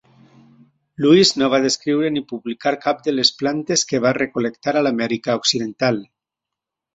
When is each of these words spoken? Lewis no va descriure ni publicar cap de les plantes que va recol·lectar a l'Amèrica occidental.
Lewis 1.03 1.33
no 1.41 1.49
va 1.53 1.59
descriure 1.65 2.09
ni 2.15 2.23
publicar 2.31 2.73
cap 2.85 3.03
de 3.09 3.13
les 3.17 3.31
plantes 3.43 3.85
que 3.93 4.01
va 4.07 4.15
recol·lectar 4.19 4.75
a 4.75 4.83
l'Amèrica 4.89 5.37
occidental. 5.43 6.03